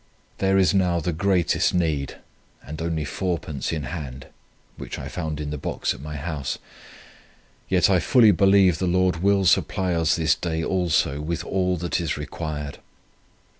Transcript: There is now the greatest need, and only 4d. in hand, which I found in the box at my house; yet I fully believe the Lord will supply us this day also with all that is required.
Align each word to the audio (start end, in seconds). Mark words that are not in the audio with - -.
There 0.39 0.57
is 0.57 0.73
now 0.73 0.99
the 0.99 1.13
greatest 1.13 1.75
need, 1.75 2.15
and 2.65 2.81
only 2.81 3.05
4d. 3.05 3.71
in 3.71 3.83
hand, 3.83 4.25
which 4.75 4.97
I 4.97 5.07
found 5.07 5.39
in 5.39 5.51
the 5.51 5.59
box 5.59 5.93
at 5.93 6.01
my 6.01 6.15
house; 6.15 6.57
yet 7.69 7.87
I 7.87 7.99
fully 7.99 8.31
believe 8.31 8.79
the 8.79 8.87
Lord 8.87 9.17
will 9.21 9.45
supply 9.45 9.93
us 9.93 10.15
this 10.15 10.33
day 10.33 10.63
also 10.63 11.21
with 11.21 11.43
all 11.45 11.77
that 11.77 12.01
is 12.01 12.17
required. 12.17 12.79